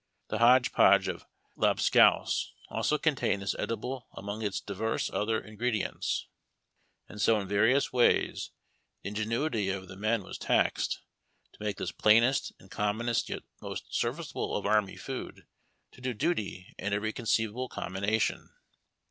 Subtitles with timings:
[0.29, 6.25] The hodge podge of lob scouse also contained this edible among its divers other ingredients;
[7.07, 8.49] and so in various ways
[9.03, 11.01] the ingenuity of the men was taxed
[11.53, 15.45] to make this plainest and commonest yet most serviceable of army food
[15.91, 18.49] to do diity in every conceiv able combination.